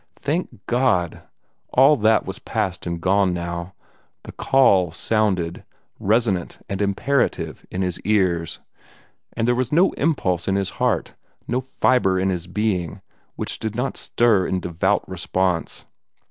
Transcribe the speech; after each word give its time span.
Thank 0.15 0.65
God! 0.65 1.21
all 1.69 1.95
that 1.97 2.25
was 2.25 2.39
past 2.39 2.87
and 2.87 2.99
gone 2.99 3.35
now. 3.35 3.75
The 4.23 4.31
Call 4.31 4.89
sounded, 4.89 5.63
resonant 5.99 6.57
and 6.67 6.81
imperative, 6.81 7.67
in 7.69 7.83
his 7.83 7.99
ears, 7.99 8.59
and 9.37 9.47
there 9.47 9.53
was 9.53 9.71
no 9.71 9.91
impulse 9.99 10.47
of 10.47 10.55
his 10.55 10.71
heart, 10.81 11.13
no 11.47 11.61
fibre 11.61 12.19
of 12.19 12.29
his 12.29 12.47
being, 12.47 13.03
which 13.35 13.59
did 13.59 13.75
not 13.75 13.95
stir 13.95 14.47
in 14.47 14.59
devout 14.59 15.07
response. 15.07 15.85